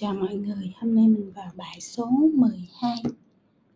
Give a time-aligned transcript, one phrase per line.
[0.00, 3.02] Chào mọi người, hôm nay mình vào bài số 12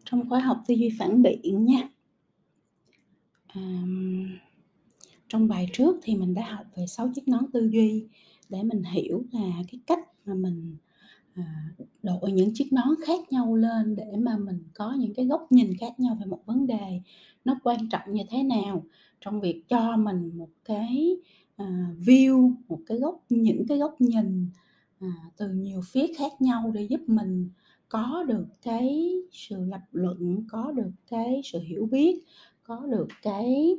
[0.04, 1.88] trong khóa học tư duy phản biện nha.
[3.46, 3.82] À,
[5.28, 8.06] trong bài trước thì mình đã học về 6 chiếc nón tư duy
[8.48, 10.76] để mình hiểu là cái cách mà mình
[11.34, 11.44] à,
[12.02, 15.76] đội những chiếc nón khác nhau lên để mà mình có những cái góc nhìn
[15.80, 17.00] khác nhau về một vấn đề
[17.44, 18.84] nó quan trọng như thế nào
[19.20, 21.16] trong việc cho mình một cái
[21.56, 24.46] à, view, một cái góc những cái góc nhìn
[25.02, 27.50] à, từ nhiều phía khác nhau để giúp mình
[27.88, 32.24] có được cái sự lập luận có được cái sự hiểu biết
[32.62, 33.76] có được cái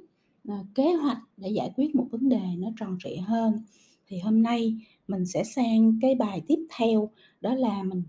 [0.47, 3.53] à, kế hoạch để giải quyết một vấn đề nó tròn trịa hơn.
[4.07, 7.09] Thì hôm nay mình sẽ sang cái bài tiếp theo
[7.41, 8.03] đó là mình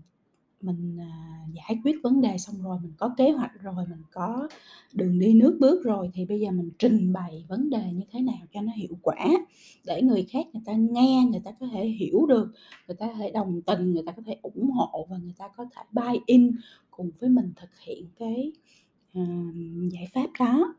[0.65, 4.47] mình à, giải quyết vấn đề xong rồi mình có kế hoạch rồi mình có
[4.93, 8.21] đường đi nước bước rồi thì bây giờ mình trình bày vấn đề như thế
[8.21, 9.27] nào cho nó hiệu quả
[9.85, 12.51] để người khác người ta nghe người ta có thể hiểu được
[12.87, 15.47] người ta có thể đồng tình người ta có thể ủng hộ và người ta
[15.57, 16.51] có thể buy in
[16.91, 18.51] cùng với mình thực hiện cái
[19.19, 20.75] uh, giải pháp đó.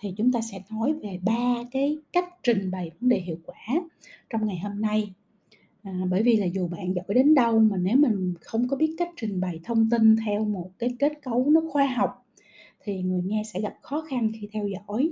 [0.00, 3.56] Thì chúng ta sẽ nói về ba cái cách trình bày vấn đề hiệu quả
[4.30, 5.12] trong ngày hôm nay
[5.88, 8.94] à, bởi vì là dù bạn giỏi đến đâu mà nếu mình không có biết
[8.98, 12.26] cách trình bày thông tin theo một cái kết cấu nó khoa học
[12.84, 15.10] thì người nghe sẽ gặp khó khăn khi theo dõi.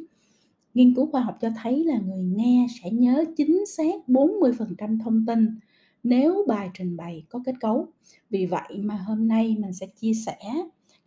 [0.74, 5.27] Nghiên cứu khoa học cho thấy là người nghe sẽ nhớ chính xác 40% thông
[5.27, 5.58] tin
[6.02, 7.86] nếu bài trình bày có kết cấu.
[8.30, 10.38] Vì vậy mà hôm nay mình sẽ chia sẻ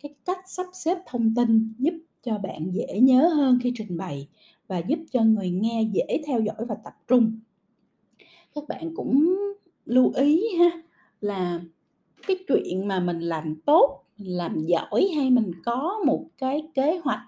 [0.02, 4.28] cái cách sắp xếp thông tin giúp cho bạn dễ nhớ hơn khi trình bày
[4.68, 7.40] và giúp cho người nghe dễ theo dõi và tập trung.
[8.54, 9.36] Các bạn cũng
[9.90, 10.82] lưu ý ha
[11.20, 11.60] là
[12.26, 17.00] cái chuyện mà mình làm tốt mình làm giỏi hay mình có một cái kế
[17.04, 17.22] hoạch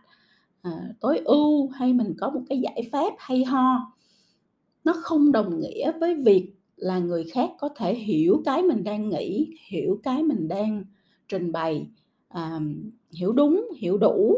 [0.63, 3.93] à, tối ưu hay mình có một cái giải pháp hay ho
[4.85, 9.09] nó không đồng nghĩa với việc là người khác có thể hiểu cái mình đang
[9.09, 10.85] nghĩ hiểu cái mình đang
[11.29, 11.87] trình bày
[12.29, 12.61] à,
[13.13, 14.37] hiểu đúng hiểu đủ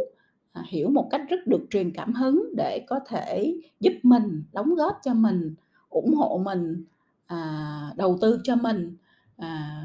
[0.53, 4.75] à, hiểu một cách rất được truyền cảm hứng để có thể giúp mình đóng
[4.75, 5.55] góp cho mình
[5.89, 6.85] ủng hộ mình
[7.27, 8.97] à, đầu tư cho mình
[9.37, 9.81] à,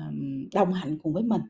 [0.54, 1.42] đồng hành cùng với mình.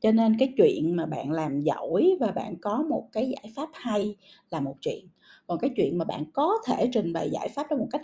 [0.00, 3.68] Cho nên cái chuyện mà bạn làm giỏi và bạn có một cái giải pháp
[3.72, 4.16] hay
[4.50, 5.08] là một chuyện.
[5.46, 8.02] Còn cái chuyện mà bạn có thể trình bày giải pháp đó một cách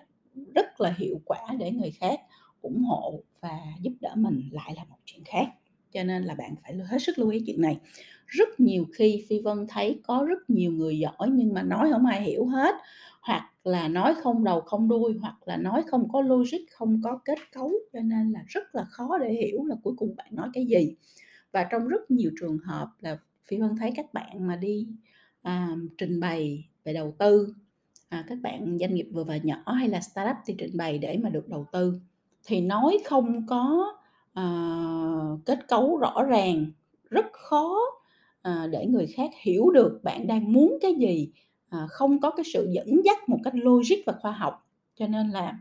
[0.54, 2.20] rất là hiệu quả để người khác
[2.62, 5.46] ủng hộ và giúp đỡ mình lại là một chuyện khác.
[5.92, 7.78] Cho nên là bạn phải hết sức lưu ý chuyện này.
[8.26, 12.06] Rất nhiều khi phi vân thấy có rất nhiều người giỏi nhưng mà nói không
[12.06, 12.74] ai hiểu hết
[13.64, 17.38] là nói không đầu không đuôi hoặc là nói không có logic không có kết
[17.52, 20.66] cấu cho nên là rất là khó để hiểu là cuối cùng bạn nói cái
[20.66, 20.94] gì.
[21.52, 24.88] Và trong rất nhiều trường hợp là phi vân thấy các bạn mà đi
[25.42, 27.54] à, trình bày về đầu tư
[28.08, 31.18] à, các bạn doanh nghiệp vừa và nhỏ hay là startup thì trình bày để
[31.22, 32.00] mà được đầu tư
[32.44, 33.94] thì nói không có
[34.32, 34.44] à,
[35.44, 36.70] kết cấu rõ ràng
[37.10, 37.78] rất khó
[38.42, 41.32] à, để người khác hiểu được bạn đang muốn cái gì
[41.70, 44.66] À, không có cái sự dẫn dắt một cách logic và khoa học.
[44.96, 45.58] Cho nên là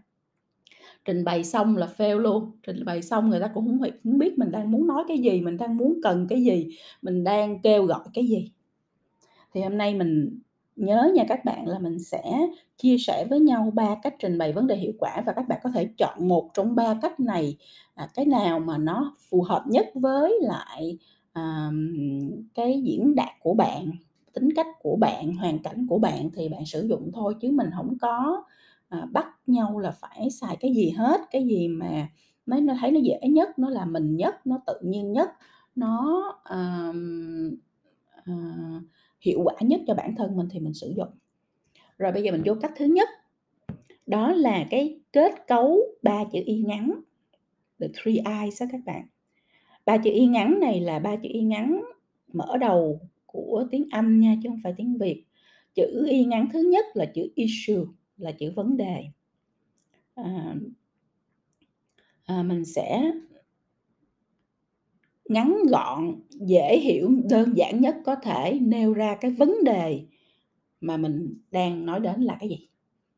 [1.06, 2.52] trình bày xong là fail luôn.
[2.64, 5.42] Trình bày xong người ta cũng không, không biết mình đang muốn nói cái gì
[5.42, 6.70] mình đang muốn cần cái gì
[7.02, 8.52] mình đang kêu gọi cái gì.
[9.54, 10.40] Thì hôm nay mình
[10.76, 14.54] nhớ nha các bạn là mình sẽ chia sẻ với nhau ba cách trình bày
[14.54, 17.58] vấn đề hiệu quả và các bạn có thể chọn một trong ba cách này
[17.96, 20.98] à, cái nào mà nó phù hợp nhất với lại
[21.34, 21.72] à,
[22.56, 23.92] cái diễn đạt của bạn
[24.40, 27.70] tính cách của bạn hoàn cảnh của bạn thì bạn sử dụng thôi chứ mình
[27.76, 28.44] không có
[28.90, 31.22] à, bắt nhau là phải xài cái gì hết.
[31.32, 32.08] Cái gì mà
[32.46, 35.30] nó nó thấy nó dễ nhất nó là mình nhất nó tự nhiên nhất
[35.76, 36.92] nó à,
[38.26, 38.34] à,
[39.22, 41.10] hiệu quả nhất cho bản thân mình thì mình sử dụng.
[41.98, 43.10] Rồi bây giờ mình vô cách thứ nhất
[44.08, 47.02] đó là cái kết cấu ba chữ y ngắn
[47.80, 49.08] the three eyes đó các bạn.
[49.86, 51.82] Ba chữ y ngắn này là ba chữ y ngắn
[52.34, 53.00] mở đầu
[53.32, 55.26] của tiếng Anh nha chứ không phải tiếng Việt.
[55.76, 57.84] Chữ y ngắn thứ nhất là chữ issue
[58.18, 59.04] là chữ vấn đề.
[60.16, 60.56] À,
[62.26, 63.12] à, mình sẽ
[65.26, 70.02] ngắn gọn dễ hiểu đơn giản nhất có thể nêu ra cái vấn đề
[70.82, 72.70] mà mình đang nói đến là cái gì.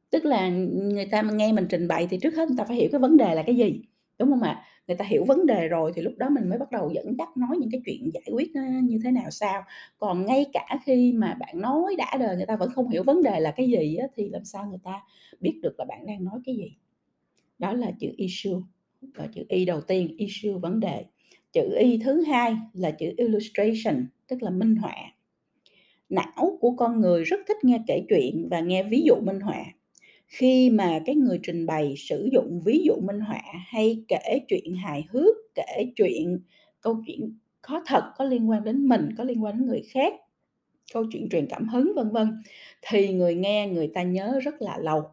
[0.09, 2.89] Tức là người ta nghe mình trình bày thì trước hết người ta phải hiểu
[2.91, 3.81] cái vấn đề là cái gì
[4.19, 4.63] đúng không ạ?
[4.91, 7.37] Người ta hiểu vấn đề rồi thì lúc đó mình mới bắt đầu dẫn dắt
[7.37, 8.51] nói những cái chuyện giải quyết
[8.83, 9.63] như thế nào sao.
[9.97, 13.23] Còn ngay cả khi mà bạn nói đã đời người ta vẫn không hiểu vấn
[13.23, 15.03] đề là cái gì á, thì làm sao người ta
[15.39, 16.75] biết được là bạn đang nói cái gì.
[17.59, 18.59] Đó là chữ issue
[19.01, 21.05] và chữ y đầu tiên issue vấn đề.
[21.53, 24.95] Chữ y thứ hai là chữ illustration tức là minh họa.
[26.09, 29.65] Não của con người rất thích nghe kể chuyện và nghe ví dụ minh họa
[30.31, 34.75] khi mà cái người trình bày sử dụng ví dụ minh họa hay kể chuyện
[34.75, 36.39] hài hước, kể chuyện
[36.81, 40.13] câu chuyện có thật, có liên quan đến mình, có liên quan đến người khác,
[40.93, 42.27] câu chuyện truyền cảm hứng, vân vân,
[42.81, 45.03] thì người nghe người ta nhớ rất là lâu.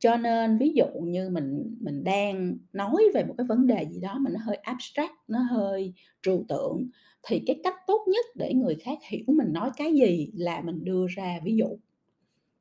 [0.00, 4.00] Cho nên ví dụ như mình mình đang nói về một cái vấn đề gì
[4.00, 6.88] đó mà nó hơi abstract, nó hơi trừu tượng,
[7.28, 10.84] thì cái cách tốt nhất để người khác hiểu mình nói cái gì là mình
[10.84, 11.78] đưa ra ví dụ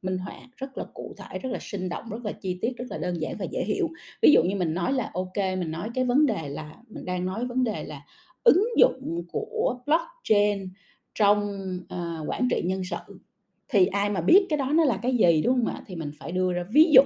[0.03, 2.85] minh họa rất là cụ thể rất là sinh động rất là chi tiết rất
[2.89, 3.89] là đơn giản và dễ hiểu.
[4.21, 7.25] Ví dụ như mình nói là ok mình nói cái vấn đề là mình đang
[7.25, 8.01] nói vấn đề là
[8.43, 10.69] ứng dụng của blockchain
[11.15, 13.19] trong uh, quản trị nhân sự.
[13.67, 15.83] Thì ai mà biết cái đó nó là cái gì đúng không ạ?
[15.87, 17.03] Thì mình phải đưa ra ví dụ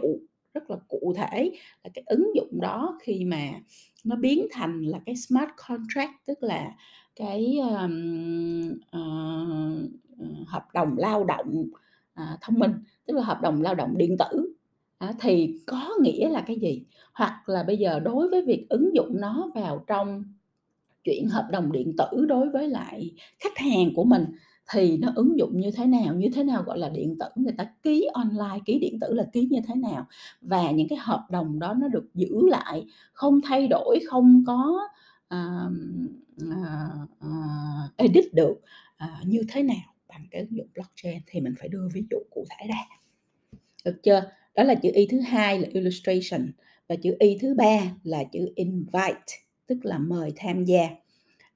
[0.54, 1.52] rất là cụ thể
[1.84, 3.52] là cái ứng dụng đó khi mà
[4.04, 6.76] nó biến thành là cái smart contract tức là
[7.16, 11.66] cái um, uh, hợp đồng lao động
[12.18, 12.72] à, thông minh
[13.06, 14.54] tức là hợp đồng lao động điện tử.
[14.98, 16.84] À, thì có nghĩa là cái gì?
[17.14, 20.24] Hoặc là bây giờ đối với việc ứng dụng nó vào trong
[21.04, 24.26] chuyện hợp đồng điện tử đối với lại khách hàng của mình
[24.72, 26.14] thì nó ứng dụng như thế nào?
[26.14, 27.26] Như thế nào gọi là điện tử?
[27.36, 30.08] Người ta ký online ký điện tử là ký như thế nào?
[30.42, 34.80] Và những cái hợp đồng đó nó được giữ lại không thay đổi không có
[35.36, 35.72] uh,
[36.44, 38.62] uh, uh, edit được
[39.04, 39.97] uh, như thế nào?
[40.18, 43.00] Bằng cái ứng dụng blockchain thì mình phải đưa ví dụ cụ thể ra.
[43.86, 44.32] Được chưa?
[44.56, 46.52] Đó là chữ y thứ hai là illustration
[46.88, 49.26] và chữ y thứ ba là chữ invite
[49.68, 50.90] tức là mời tham gia.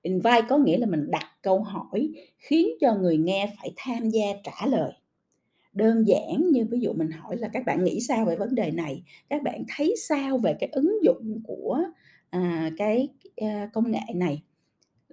[0.01, 4.25] Invite có nghĩa là mình đặt câu hỏi khiến cho người nghe phải tham gia
[4.43, 4.91] trả lời.
[5.73, 8.71] Đơn giản như ví dụ mình hỏi là các bạn nghĩ sao về vấn đề
[8.71, 9.03] này?
[9.29, 11.79] Các bạn thấy sao về cái ứng dụng của
[12.29, 14.41] à, cái à, công nghệ này?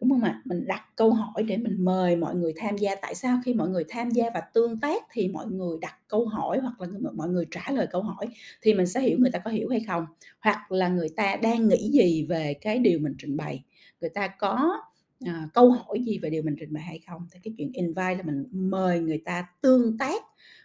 [0.00, 0.42] Đúng không ạ?
[0.44, 2.94] Mình đặt câu hỏi để mình mời mọi người tham gia.
[2.94, 6.26] Tại sao khi mọi người tham gia và tương tác thì mọi người đặt câu
[6.26, 8.26] hỏi hoặc là mọi người trả lời câu hỏi
[8.62, 10.06] thì mình sẽ hiểu người ta có hiểu hay không?
[10.40, 13.64] Hoặc là người ta đang nghĩ gì về cái điều mình trình bày?
[14.00, 14.80] Người ta có
[15.26, 17.26] à, câu hỏi gì về điều mình trình bày hay không?
[17.32, 20.22] Thì cái chuyện invite là mình mời người ta tương tác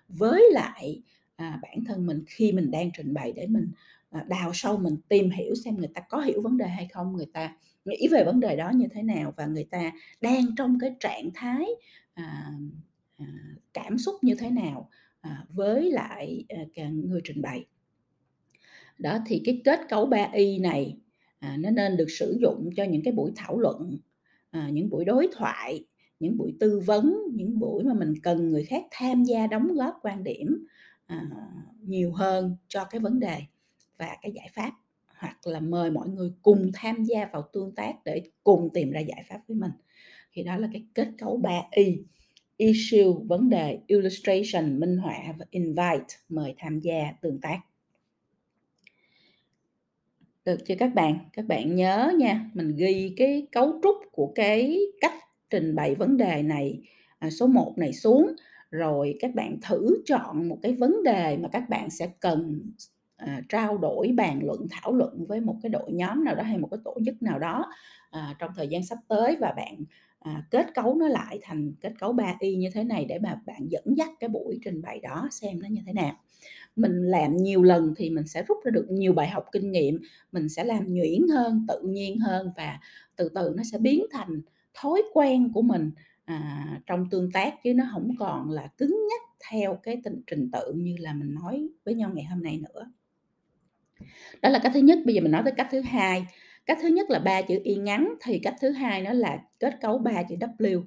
[0.07, 1.01] với lại
[1.35, 3.68] à, bản thân mình khi mình đang trình bày để mình
[4.09, 7.13] à, đào sâu mình tìm hiểu xem người ta có hiểu vấn đề hay không
[7.13, 9.91] người ta nghĩ về vấn đề đó như thế nào và người ta
[10.21, 11.65] đang trong cái trạng thái
[12.13, 12.51] à,
[13.18, 13.25] à,
[13.74, 14.89] cảm xúc như thế nào
[15.21, 16.45] à, với lại
[16.75, 17.65] à, người trình bày.
[19.00, 20.97] Đó thì cái kết cấu 3 y này
[21.39, 23.97] à, nó nên được sử dụng cho những cái buổi thảo luận
[24.51, 25.86] à, những buổi đối thoại
[26.19, 30.00] những buổi tư vấn những buổi mà mình cần người khác tham gia đóng góp
[30.01, 30.65] quan điểm
[31.07, 31.38] À, ờ.
[31.81, 33.38] nhiều hơn cho cái vấn đề
[33.97, 34.71] và cái giải pháp,
[35.07, 39.00] hoặc là mời mọi người cùng tham gia vào tương tác để cùng tìm ra
[39.00, 39.71] giải pháp với mình.
[40.33, 41.97] Thì đó là cái kết cấu 3 y,
[42.57, 47.59] issue, vấn đề, illustration, minh họa và invite, mời tham gia tương tác.
[50.45, 51.19] Được chưa các bạn?
[51.33, 55.13] Các bạn nhớ nha, mình ghi cái cấu trúc của cái cách
[55.50, 56.81] trình bày vấn đề này
[57.19, 58.35] à, số 1 này xuống
[58.73, 62.61] rồi các bạn thử chọn một cái vấn đề mà các bạn sẽ cần
[63.17, 66.57] à, trao đổi bàn luận thảo luận với một cái đội nhóm nào đó hay
[66.57, 67.65] một cái tổ chức nào đó
[68.11, 69.37] à, trong thời gian sắp tới.
[69.39, 69.75] Và bạn
[70.19, 73.41] à, kết cấu nó lại thành kết cấu 3 y như thế này để mà
[73.45, 76.15] bạn dẫn dắt cái buổi trình bày đó xem nó như thế nào.
[76.75, 80.00] Mình làm nhiều lần thì mình sẽ rút ra được nhiều bài học kinh nghiệm
[80.31, 82.79] mình sẽ làm nhuyễn hơn tự nhiên hơn và
[83.15, 84.41] từ từ nó sẽ biến thành
[84.74, 85.91] thói quen của mình
[86.25, 90.51] à, trong tương tác chứ nó không còn là cứng nhắc theo cái tình trình
[90.51, 92.92] tự như là mình nói với nhau ngày hôm nay nữa.
[94.42, 95.00] Đó là cách thứ nhất.
[95.06, 96.25] Bây giờ mình nói tới cách thứ hai.
[96.65, 99.77] Cách thứ nhất là ba chữ y ngắn thì cách thứ hai nó là kết
[99.82, 100.84] cấu ba chữ w.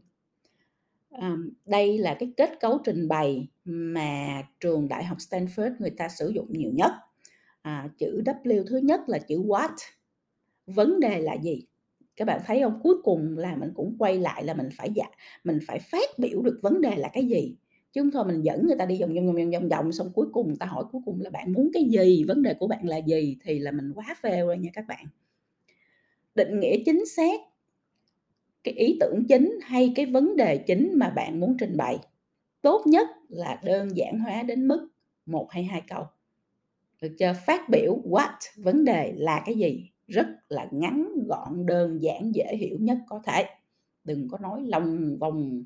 [1.11, 6.09] À, đây là cái kết cấu trình bày mà trường đại học Stanford người ta
[6.09, 6.93] sử dụng nhiều nhất.
[7.62, 9.75] À, chữ W thứ nhất là chữ what?
[10.66, 11.66] Vấn đề là gì?
[12.16, 12.80] Các bạn thấy không?
[12.82, 15.06] Cuối cùng là mình cũng quay lại là mình phải dạ
[15.44, 17.56] mình phải phát biểu được vấn đề là cái gì?
[17.92, 20.26] Chứ không thôi mình dẫn người ta đi vòng vòng vòng vòng vòng xong cuối
[20.32, 22.25] cùng người ta hỏi cuối cùng là bạn muốn cái gì?
[22.25, 23.37] Vấn đề của bạn là gì?
[23.44, 25.06] Thì là mình quá phê rồi nha các bạn.
[26.35, 27.40] Định nghĩa chính xác
[28.66, 31.99] cái ý tưởng chính hay cái vấn đề chính mà bạn muốn trình bày.
[32.62, 34.88] Tốt nhất là đơn giản hóa đến mức
[35.26, 36.04] một hay hai câu.
[37.02, 37.32] Được chưa?
[37.46, 38.37] Phát biểu what?
[38.56, 39.90] Vấn đề là cái gì?
[40.06, 43.46] Rất là ngắn gọn đơn giản dễ hiểu nhất có thể.
[44.04, 45.62] Đừng có nói lòng vòng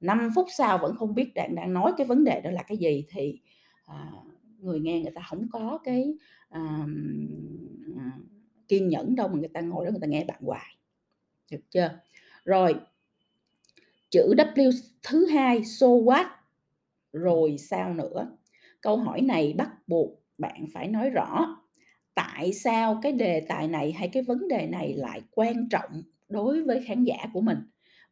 [0.00, 2.78] 5 phút sau vẫn không biết bạn đang nói cái vấn đề đó là cái
[2.78, 3.40] gì thì
[3.84, 4.12] à,
[4.58, 6.14] người nghe người ta không có cái
[6.48, 6.86] à,
[7.96, 8.18] à,
[8.68, 10.76] kiên nhẫn đâu mà người ta ngồi đó người ta nghe bạn hoài.
[11.50, 11.98] Được chưa?
[12.44, 12.74] Rồi
[14.10, 16.26] chữ W thứ hai so what?
[17.12, 18.36] Rồi sao nữa?
[18.80, 21.56] Câu hỏi này bắt buộc bạn phải nói rõ
[22.38, 26.62] tại sao cái đề tài này hay cái vấn đề này lại quan trọng đối
[26.62, 27.58] với khán giả của mình?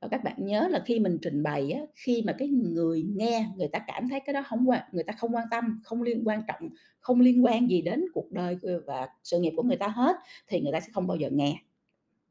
[0.00, 3.48] Và các bạn nhớ là khi mình trình bày á, khi mà cái người nghe
[3.56, 6.22] người ta cảm thấy cái đó không quan người ta không quan tâm không liên
[6.28, 6.68] quan trọng
[7.00, 10.16] không liên quan gì đến cuộc đời và sự nghiệp của người ta hết
[10.48, 11.56] thì người ta sẽ không bao giờ nghe.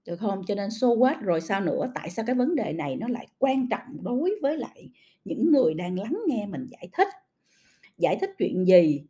[0.05, 0.41] Được không?
[0.47, 3.27] Cho nên so what rồi sao nữa tại sao cái vấn đề này nó lại
[3.37, 4.89] quan trọng đối với lại
[5.25, 7.07] những người đang lắng nghe mình giải thích?
[7.97, 9.03] Giải thích chuyện gì?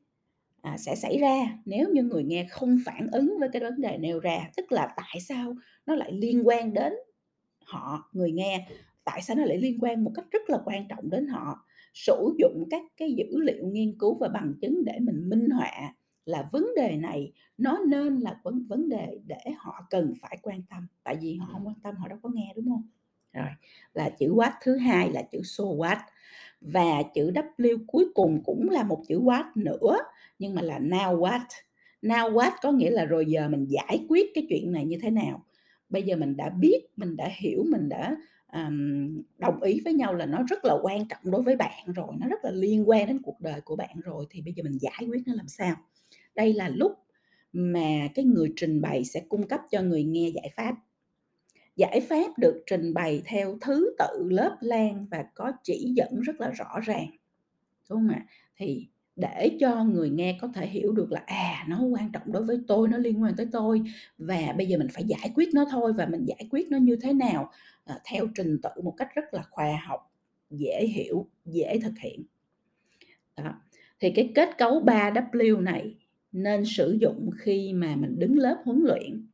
[0.65, 3.97] À, sẽ xảy ra nếu như người nghe không phản ứng với cái vấn đề
[3.97, 4.49] nêu ra.
[4.57, 5.55] Tức là tại sao
[5.85, 6.93] nó lại liên quan đến
[7.65, 8.67] họ người nghe?
[9.03, 11.65] Tại sao nó lại liên quan một cách rất là quan trọng đến họ?
[11.93, 15.93] Sử dụng các cái dữ liệu nghiên cứu và bằng chứng để mình minh họa
[16.25, 20.61] là vấn đề này nó nên là vấn vấn đề để họ cần phải quan
[20.69, 20.87] tâm.
[21.03, 22.89] Tại vì họ không quan tâm họ đâu có nghe đúng không?
[23.33, 23.49] Rồi
[23.93, 25.97] là chữ what thứ hai là chữ so what
[26.65, 29.97] và chữ W cuối cùng cũng là một chữ what nữa
[30.39, 31.45] nhưng mà là now what.
[32.01, 35.09] Now what có nghĩa là rồi giờ mình giải quyết cái chuyện này như thế
[35.09, 35.45] nào.
[35.89, 38.17] Bây giờ mình đã biết mình đã hiểu mình đã
[38.53, 42.07] um, đồng ý với nhau là nó rất là quan trọng đối với bạn rồi
[42.19, 44.77] nó rất là liên quan đến cuộc đời của bạn rồi thì bây giờ mình
[44.81, 45.75] giải quyết nó làm sao?
[46.35, 46.91] Đây là lúc
[47.53, 50.75] mà cái người trình bày sẽ cung cấp cho người nghe giải pháp
[51.75, 56.41] giải pháp được trình bày theo thứ tự lớp lan và có chỉ dẫn rất
[56.41, 57.07] là rõ ràng.
[57.89, 58.25] Đúng không ạ?
[58.57, 62.43] Thì để cho người nghe có thể hiểu được là à nó quan trọng đối
[62.43, 63.81] với tôi nó liên quan tới tôi
[64.17, 66.95] và bây giờ mình phải giải quyết nó thôi và mình giải quyết nó như
[67.01, 67.51] thế nào
[67.85, 70.11] à, theo trình tự một cách rất là khoa học
[70.49, 72.23] dễ hiểu dễ thực hiện.
[73.37, 73.61] Đó.
[73.99, 75.95] Thì cái kết cấu 3W này
[76.31, 79.27] nên sử dụng khi mà mình đứng lớp huấn luyện.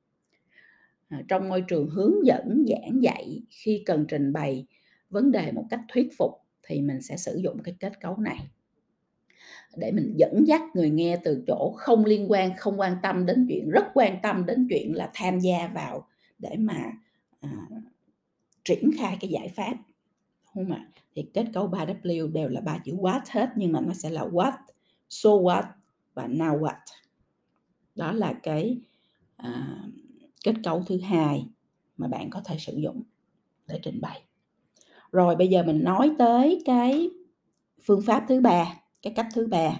[1.11, 4.65] Ờ, trong môi trường hướng dẫn giảng dạy khi cần trình bày
[5.09, 6.31] vấn đề một cách thuyết phục
[6.63, 8.49] thì mình sẽ sử dụng cái kết cấu này.
[9.75, 13.45] Để mình dẫn dắt người nghe từ chỗ không liên quan không quan tâm đến
[13.49, 16.07] chuyện rất quan tâm đến chuyện là tham gia vào
[16.39, 16.91] để mà
[17.39, 17.49] à,
[18.65, 19.73] triển khai cái giải pháp
[20.53, 20.87] không ạ?
[21.15, 24.25] Thì kết cấu 3W đều là ba chữ what hết nhưng mà nó sẽ là
[24.25, 24.53] what
[25.09, 25.63] so what
[26.13, 26.79] và now what.
[27.95, 28.77] Đó là cái
[29.37, 29.83] à,
[30.43, 31.45] kết cấu thứ hai
[31.97, 33.03] mà bạn có thể sử dụng
[33.67, 34.21] để trình bày.
[35.11, 37.09] Rồi bây giờ mình nói tới cái
[37.83, 39.79] phương pháp thứ ba, cái cách thứ ba.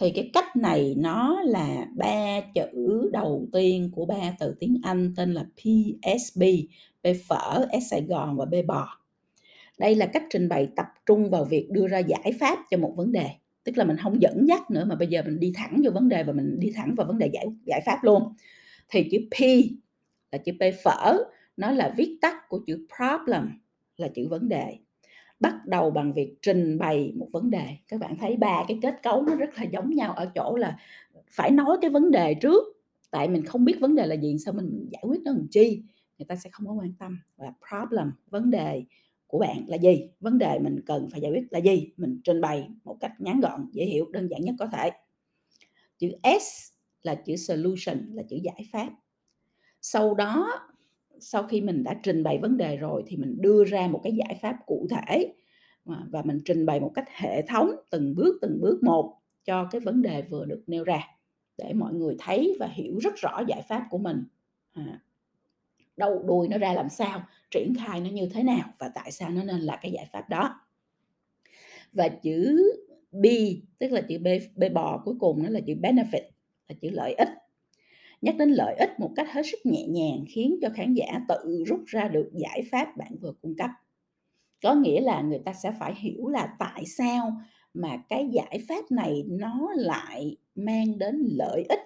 [0.00, 5.14] Thì cái cách này nó là ba chữ đầu tiên của ba từ tiếng Anh
[5.16, 6.42] tên là PSB
[7.02, 8.98] P phở, S Sài Gòn và B bò.
[9.78, 12.94] Đây là cách trình bày tập trung vào việc đưa ra giải pháp cho một
[12.96, 13.30] vấn đề.
[13.64, 16.08] Tức là mình không dẫn dắt nữa mà bây giờ mình đi thẳng vô vấn
[16.08, 18.22] đề và mình đi thẳng vào vấn đề giải giải pháp luôn.
[18.88, 19.36] Thì chữ P
[20.32, 21.18] là chữ P phở,
[21.56, 23.48] nó là viết tắt của chữ problem,
[23.96, 24.78] là chữ vấn đề.
[25.40, 27.66] Bắt đầu bằng việc trình bày một vấn đề.
[27.88, 30.78] Các bạn thấy ba cái kết cấu nó rất là giống nhau ở chỗ là
[31.30, 32.64] phải nói cái vấn đề trước.
[33.10, 35.82] Tại mình không biết vấn đề là gì, sao mình giải quyết nó làm chi?
[36.18, 37.18] Người ta sẽ không có quan tâm.
[37.36, 38.84] Và problem, vấn đề
[39.26, 40.08] của bạn là gì?
[40.20, 41.92] Vấn đề mình cần phải giải quyết là gì?
[41.96, 44.90] Mình trình bày một cách ngắn gọn, dễ hiểu, đơn giản nhất có thể.
[45.98, 46.70] Chữ S
[47.02, 48.88] là chữ solution, là chữ giải pháp
[49.80, 50.60] sau đó
[51.20, 54.12] sau khi mình đã trình bày vấn đề rồi thì mình đưa ra một cái
[54.12, 55.34] giải pháp cụ thể
[55.84, 59.68] à, và mình trình bày một cách hệ thống từng bước từng bước một cho
[59.70, 61.00] cái vấn đề vừa được nêu ra
[61.58, 64.24] để mọi người thấy và hiểu rất rõ giải pháp của mình.
[64.72, 65.00] À,
[65.96, 69.30] đầu đuôi nó ra làm sao triển khai nó như thế nào và tại sao
[69.30, 70.60] nó nên là cái giải pháp đó.
[71.92, 72.62] Và chữ
[73.12, 73.26] B
[73.78, 76.22] tức là chữ B, B bò cuối cùng nó là chữ benefit
[76.68, 77.28] là chữ lợi ích
[78.20, 81.64] nhắc đến lợi ích một cách hết sức nhẹ nhàng, khiến cho khán giả tự
[81.66, 83.70] rút ra được giải pháp bạn vừa cung cấp.
[84.62, 87.40] Có nghĩa là người ta sẽ phải hiểu là tại sao
[87.74, 91.80] mà cái giải pháp này nó lại mang đến lợi ích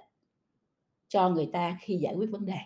[1.09, 2.59] cho người ta khi giải quyết vấn đề.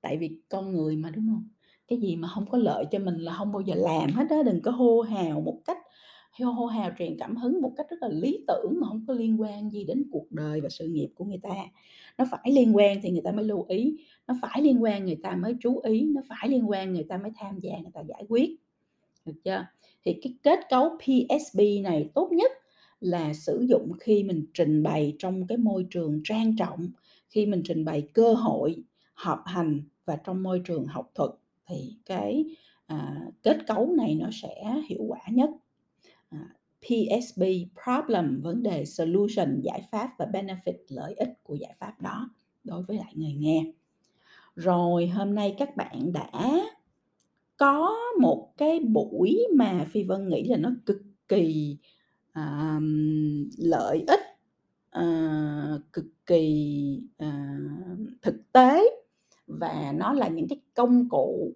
[0.00, 1.48] Tại vì con người mà, đúng không?
[1.88, 4.42] Cái gì mà không có lợi cho mình là không bao giờ làm hết đó
[4.42, 5.78] đừng có hô hào một cách
[6.40, 9.40] hô hào truyền cảm hứng một cách rất là lý tưởng mà không có liên
[9.40, 11.54] quan gì đến cuộc đời và sự nghiệp của người ta.
[12.18, 13.96] Nó phải liên quan thì người ta mới lưu ý
[14.26, 17.16] nó phải liên quan người ta mới chú ý nó phải liên quan người ta
[17.16, 18.50] mới tham gia người ta giải quyết.
[19.24, 19.66] Được chưa?
[20.04, 22.52] Thì cái kết cấu PSB này tốt nhất
[23.00, 26.88] là sử dụng khi mình trình bày trong cái môi trường trang trọng
[27.28, 28.84] khi mình trình bày cơ hội
[29.14, 31.30] học hành và trong môi trường học thuật
[31.66, 32.44] thì cái
[32.86, 35.50] à, kết cấu này nó sẽ hiệu quả nhất.
[36.32, 36.48] À,
[36.80, 37.42] PSB
[37.84, 42.30] problem vấn đề solution giải pháp và benefit lợi ích của giải pháp đó
[42.64, 43.72] đối với lại người nghe.
[44.56, 46.60] Rồi hôm nay các bạn đã
[47.56, 51.76] có một cái buổi mà phi vân nghĩ là nó cực kỳ
[52.32, 52.80] à,
[53.58, 54.20] lợi ích
[54.98, 58.82] uh, cực kỳ uh, thực tế.
[59.46, 61.52] Và nó là những cái công cụ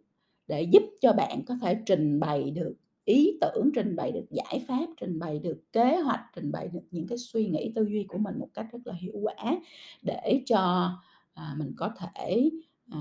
[0.46, 2.74] để giúp cho bạn có thể trình bày được
[3.06, 6.80] ý tưởng trình bày được giải pháp trình bày được kế hoạch trình bày được
[6.90, 9.60] những cái suy nghĩ tư duy của mình một cách rất là hiệu quả
[10.02, 10.90] để cho
[11.34, 12.50] à, mình có thể
[12.90, 13.00] à,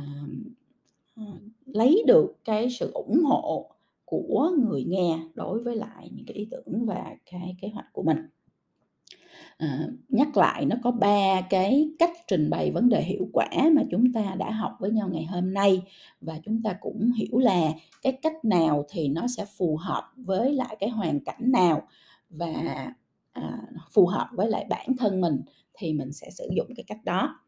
[1.16, 1.24] ờ,
[1.66, 3.72] lấy được cái sự ủng hộ
[4.06, 8.04] của người nghe đối với lại những cái ý tưởng và cái kế hoạch của
[8.04, 8.18] mình
[9.58, 13.82] à, nhắc lại nó có ba cái cách trình bày vấn đề hiệu quả mà
[13.92, 15.82] chúng ta đã học với nhau ngày hôm nay.
[16.22, 17.72] Và chúng ta cũng hiểu là
[18.02, 21.88] cái cách nào thì nó sẽ phù hợp với lại cái hoàn cảnh nào.
[22.30, 22.54] Và
[23.34, 25.42] à, phù hợp với lại bản thân mình
[25.74, 27.40] thì mình sẽ sử dụng cái cách đó.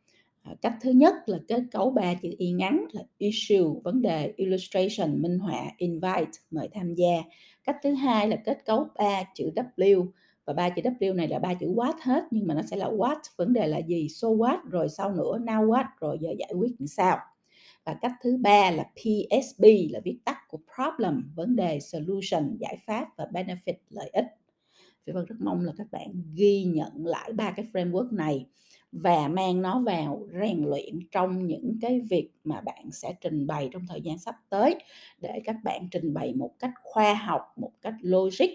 [0.42, 4.34] À, cách thứ nhất là kết cấu ba chữ y ngắn là issue vấn đề
[4.38, 7.24] illustration minh họa invite mời tham gia.
[7.64, 10.08] Cách thứ hai là kết cấu ba chữ w
[10.48, 12.89] và ba chữ W này là ba chữ what hết, nhưng mà nó sẽ là
[12.89, 14.08] what, vấn đề là gì?
[14.10, 17.18] So what, rồi sau nữa, now what, rồi giờ giải quyết làm sao?
[17.86, 22.77] Và cách thứ ba là PSB là viết tắt của problem, vấn đề, solution, giải
[22.86, 24.25] pháp và benefit, lợi ích.
[25.06, 28.46] Phi Vân rất mong là các bạn ghi nhận lại ba cái framework này
[28.92, 33.70] và mang nó vào rèn luyện trong những cái việc mà bạn sẽ trình bày
[33.72, 34.75] trong thời gian sắp tới,
[35.22, 38.48] để các bạn trình bày một cách khoa học, một cách logic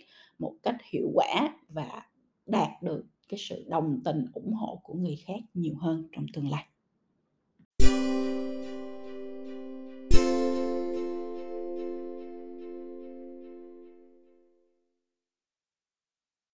[0.43, 2.03] một cách hiệu quả và
[2.47, 6.51] đạt được cái sự đồng tình ủng hộ của người khác nhiều hơn trong tương
[6.51, 6.67] lai.